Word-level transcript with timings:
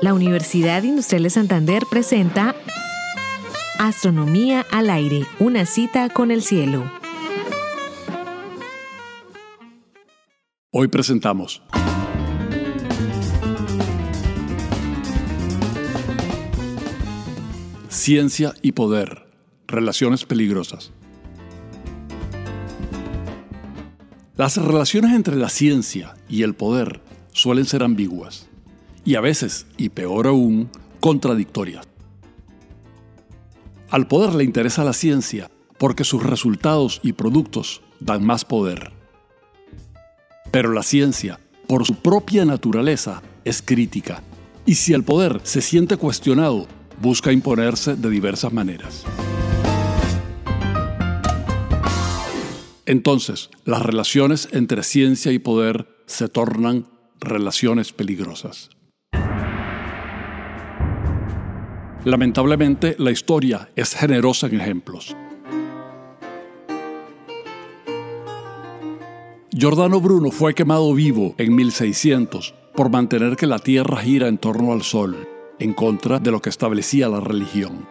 La 0.00 0.14
Universidad 0.14 0.84
Industrial 0.84 1.24
de 1.24 1.30
Santander 1.30 1.82
presenta 1.90 2.54
Astronomía 3.80 4.64
al 4.70 4.90
aire, 4.90 5.26
una 5.40 5.66
cita 5.66 6.08
con 6.08 6.30
el 6.30 6.42
cielo. 6.42 6.88
Hoy 10.70 10.86
presentamos 10.86 11.62
Ciencia 17.88 18.54
y 18.62 18.72
poder, 18.72 19.26
relaciones 19.66 20.24
peligrosas. 20.24 20.92
Las 24.36 24.56
relaciones 24.58 25.12
entre 25.16 25.34
la 25.34 25.48
ciencia 25.48 26.14
y 26.28 26.44
el 26.44 26.54
poder 26.54 27.00
suelen 27.32 27.64
ser 27.64 27.82
ambiguas 27.82 28.48
y 29.08 29.14
a 29.14 29.22
veces, 29.22 29.66
y 29.78 29.88
peor 29.88 30.26
aún, 30.26 30.68
contradictorias. 31.00 31.88
Al 33.88 34.06
poder 34.06 34.34
le 34.34 34.44
interesa 34.44 34.84
la 34.84 34.92
ciencia 34.92 35.50
porque 35.78 36.04
sus 36.04 36.22
resultados 36.22 37.00
y 37.02 37.14
productos 37.14 37.80
dan 38.00 38.22
más 38.22 38.44
poder. 38.44 38.92
Pero 40.50 40.74
la 40.74 40.82
ciencia, 40.82 41.40
por 41.66 41.86
su 41.86 41.94
propia 41.94 42.44
naturaleza, 42.44 43.22
es 43.46 43.62
crítica, 43.62 44.22
y 44.66 44.74
si 44.74 44.92
el 44.92 45.04
poder 45.04 45.40
se 45.42 45.62
siente 45.62 45.96
cuestionado, 45.96 46.66
busca 47.00 47.32
imponerse 47.32 47.96
de 47.96 48.10
diversas 48.10 48.52
maneras. 48.52 49.04
Entonces, 52.84 53.48
las 53.64 53.80
relaciones 53.80 54.50
entre 54.52 54.82
ciencia 54.82 55.32
y 55.32 55.38
poder 55.38 55.88
se 56.04 56.28
tornan 56.28 56.86
relaciones 57.20 57.94
peligrosas. 57.94 58.68
Lamentablemente, 62.04 62.94
la 62.98 63.10
historia 63.10 63.70
es 63.74 63.94
generosa 63.94 64.46
en 64.46 64.60
ejemplos. 64.60 65.16
Giordano 69.50 70.00
Bruno 70.00 70.30
fue 70.30 70.54
quemado 70.54 70.94
vivo 70.94 71.34
en 71.36 71.54
1600 71.56 72.54
por 72.76 72.90
mantener 72.90 73.34
que 73.36 73.48
la 73.48 73.58
Tierra 73.58 73.96
gira 73.96 74.28
en 74.28 74.38
torno 74.38 74.72
al 74.72 74.82
Sol, 74.82 75.28
en 75.58 75.74
contra 75.74 76.20
de 76.20 76.30
lo 76.30 76.40
que 76.40 76.50
establecía 76.50 77.08
la 77.08 77.18
religión. 77.18 77.84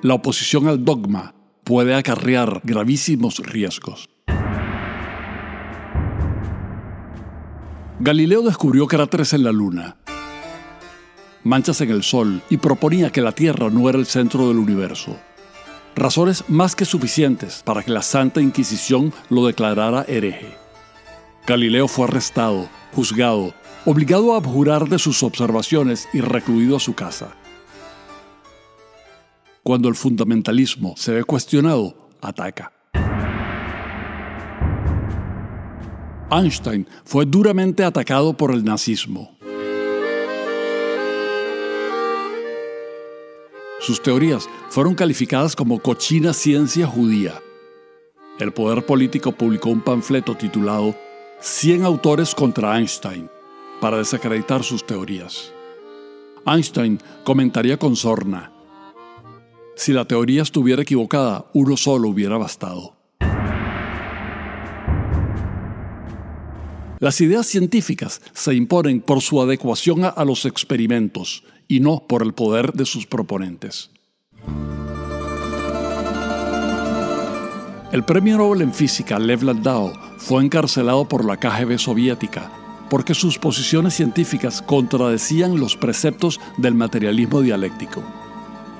La 0.00 0.14
oposición 0.14 0.66
al 0.68 0.82
dogma 0.82 1.34
puede 1.64 1.94
acarrear 1.94 2.62
gravísimos 2.64 3.40
riesgos. 3.40 4.08
Galileo 8.02 8.40
descubrió 8.40 8.86
cráteres 8.86 9.34
en 9.34 9.44
la 9.44 9.52
Luna, 9.52 9.98
manchas 11.44 11.80
en 11.80 11.90
el 11.90 12.02
Sol 12.02 12.42
y 12.50 12.56
proponía 12.56 13.10
que 13.10 13.20
la 13.20 13.32
Tierra 13.32 13.70
no 13.70 13.88
era 13.88 13.98
el 13.98 14.06
centro 14.06 14.48
del 14.48 14.58
universo. 14.58 15.18
Razones 15.96 16.44
más 16.48 16.76
que 16.76 16.84
suficientes 16.84 17.62
para 17.64 17.82
que 17.82 17.90
la 17.90 18.02
Santa 18.02 18.40
Inquisición 18.40 19.12
lo 19.28 19.46
declarara 19.46 20.04
hereje. 20.08 20.56
Galileo 21.46 21.88
fue 21.88 22.04
arrestado, 22.04 22.68
juzgado, 22.92 23.54
obligado 23.84 24.34
a 24.34 24.36
abjurar 24.36 24.88
de 24.88 24.98
sus 24.98 25.22
observaciones 25.22 26.08
y 26.12 26.20
recluido 26.20 26.76
a 26.76 26.80
su 26.80 26.94
casa. 26.94 27.34
Cuando 29.62 29.88
el 29.88 29.94
fundamentalismo 29.94 30.94
se 30.96 31.12
ve 31.12 31.24
cuestionado, 31.24 32.10
ataca. 32.20 32.72
Einstein 36.30 36.86
fue 37.04 37.26
duramente 37.26 37.84
atacado 37.84 38.36
por 38.36 38.52
el 38.52 38.64
nazismo. 38.64 39.39
Sus 43.80 44.00
teorías 44.02 44.48
fueron 44.68 44.94
calificadas 44.94 45.56
como 45.56 45.80
cochina 45.80 46.32
ciencia 46.32 46.86
judía. 46.86 47.42
El 48.38 48.52
poder 48.52 48.86
político 48.86 49.32
publicó 49.32 49.70
un 49.70 49.80
panfleto 49.80 50.36
titulado 50.36 50.94
100 51.40 51.84
autores 51.84 52.34
contra 52.34 52.78
Einstein 52.78 53.28
para 53.80 53.98
desacreditar 53.98 54.62
sus 54.62 54.86
teorías. 54.86 55.52
Einstein 56.46 57.00
comentaría 57.24 57.78
con 57.78 57.96
sorna, 57.96 58.52
si 59.80 59.94
la 59.94 60.04
teoría 60.04 60.42
estuviera 60.42 60.82
equivocada, 60.82 61.46
uno 61.54 61.74
solo 61.74 62.10
hubiera 62.10 62.36
bastado. 62.36 62.99
Las 67.00 67.18
ideas 67.22 67.46
científicas 67.46 68.20
se 68.34 68.54
imponen 68.54 69.00
por 69.00 69.22
su 69.22 69.40
adecuación 69.40 70.04
a, 70.04 70.22
los 70.26 70.44
experimentos 70.44 71.44
y 71.66 71.80
no 71.80 72.04
por 72.06 72.22
el 72.22 72.34
poder 72.34 72.74
de 72.74 72.84
sus 72.84 73.06
proponentes. 73.06 73.90
El 77.90 78.04
premio 78.04 78.36
Nobel 78.36 78.60
en 78.60 78.74
física 78.74 79.18
Lev 79.18 79.44
Landau 79.44 79.94
fue 80.18 80.44
encarcelado 80.44 81.08
por 81.08 81.24
la 81.24 81.38
KGB 81.38 81.78
soviética 81.78 82.52
porque 82.90 83.14
sus 83.14 83.38
posiciones 83.38 83.94
científicas 83.94 84.60
contradecían 84.60 85.58
los 85.58 85.76
preceptos 85.78 86.38
del 86.58 86.74
materialismo 86.74 87.40
dialéctico. 87.40 88.02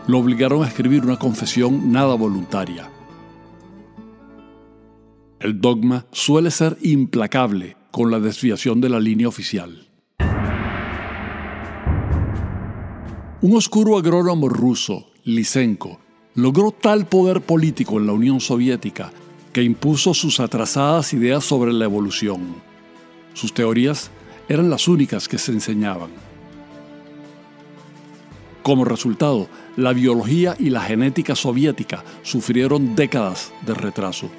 Lo 0.07 0.19
obligaron 0.19 0.63
a 0.63 0.69
escribir 0.69 1.05
una 1.05 1.17
confesión 1.17 1.91
nada 1.91 2.17
voluntaria. 2.17 2.91
El 5.39 5.59
dogma 5.59 6.05
suele 6.13 6.51
ser 6.51 6.77
implacable 6.83 7.80
con 7.91 8.11
la 8.11 8.21
desviación 8.21 8.81
de 8.81 8.89
la 8.89 9.01
línea 9.01 9.29
oficial. 9.29 9.87
Un 13.43 13.57
oscuro 13.57 13.97
agrónomo 13.97 14.49
ruso, 14.49 15.07
Lysenko, 15.25 15.99
logró 16.35 16.73
tal 16.73 17.07
poder 17.07 17.41
político 17.41 17.99
en 17.99 18.07
la 18.07 18.13
Unión 18.13 18.41
Soviética 18.41 19.11
que 19.53 19.63
impuso 19.63 20.15
sus 20.15 20.41
atrasadas 20.41 21.13
ideas 21.13 21.45
sobre 21.45 21.73
la 21.73 21.87
evolución. 21.87 22.55
Sus 23.35 23.53
teorías 23.53 24.11
eran 24.49 24.71
las 24.71 24.89
únicas 24.89 25.27
que 25.27 25.39
se 25.39 25.53
enseñaban. 25.53 26.11
Como 28.63 28.85
resultado, 28.85 29.49
la 29.77 29.93
biología 29.93 30.55
y 30.59 30.71
la 30.71 30.83
genética 30.83 31.35
soviética 31.35 32.05
sufrieron 32.23 32.95
décadas 32.95 33.53
de 33.65 33.75
retraso. 33.75 34.31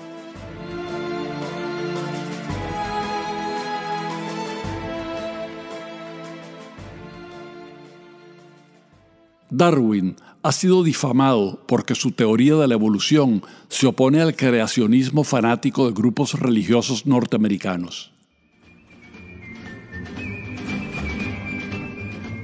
Darwin 9.51 10.15
ha 10.43 10.53
sido 10.53 10.81
difamado 10.81 11.59
porque 11.67 11.93
su 11.93 12.11
teoría 12.11 12.55
de 12.55 12.69
la 12.69 12.73
evolución 12.73 13.43
se 13.67 13.85
opone 13.85 14.21
al 14.21 14.33
creacionismo 14.33 15.25
fanático 15.25 15.85
de 15.85 15.93
grupos 15.93 16.39
religiosos 16.39 17.05
norteamericanos. 17.05 18.13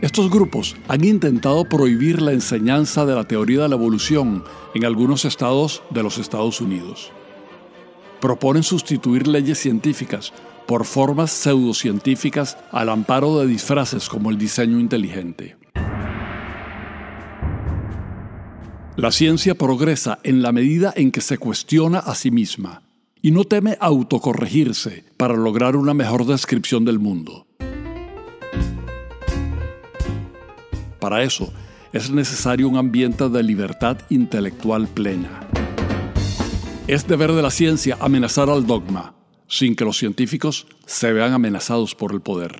Estos 0.01 0.29
grupos 0.29 0.75
han 0.89 1.05
intentado 1.05 1.63
prohibir 1.63 2.21
la 2.21 2.33
enseñanza 2.33 3.05
de 3.05 3.15
la 3.15 3.23
teoría 3.23 3.63
de 3.63 3.69
la 3.69 3.75
evolución 3.75 4.43
en 4.75 4.83
algunos 4.83 5.23
estados 5.23 5.81
de 5.89 6.03
los 6.03 6.17
Estados 6.17 6.59
Unidos. 6.59 7.11
Proponen 8.19 8.63
sustituir 8.63 9.27
leyes 9.27 9.59
científicas 9.59 10.33
por 10.67 10.83
formas 10.83 11.31
pseudocientíficas 11.31 12.57
al 12.71 12.89
amparo 12.89 13.39
de 13.39 13.47
disfraces 13.47 14.09
como 14.09 14.29
el 14.29 14.37
diseño 14.37 14.79
inteligente. 14.79 15.55
La 18.97 19.11
ciencia 19.11 19.53
progresa 19.53 20.17
en 20.23 20.41
la 20.41 20.51
medida 20.51 20.91
en 20.95 21.11
que 21.11 21.21
se 21.21 21.37
cuestiona 21.37 21.99
a 21.99 22.15
sí 22.15 22.31
misma 22.31 22.81
y 23.21 23.29
no 23.29 23.43
teme 23.43 23.77
autocorregirse 23.79 25.03
para 25.17 25.35
lograr 25.35 25.75
una 25.75 25.93
mejor 25.93 26.25
descripción 26.25 26.83
del 26.83 26.97
mundo. 26.97 27.45
Para 30.99 31.21
eso 31.21 31.53
es 31.93 32.09
necesario 32.09 32.67
un 32.67 32.75
ambiente 32.75 33.29
de 33.29 33.43
libertad 33.43 33.99
intelectual 34.09 34.87
plena. 34.87 35.47
Es 36.87 37.07
deber 37.07 37.33
de 37.33 37.43
la 37.43 37.51
ciencia 37.51 37.99
amenazar 38.01 38.49
al 38.49 38.65
dogma, 38.65 39.13
sin 39.47 39.75
que 39.75 39.85
los 39.85 39.99
científicos 39.99 40.65
se 40.87 41.13
vean 41.13 41.33
amenazados 41.33 41.93
por 41.93 42.13
el 42.13 42.21
poder. 42.21 42.59